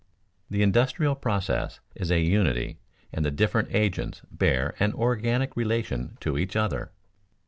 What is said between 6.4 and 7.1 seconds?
other.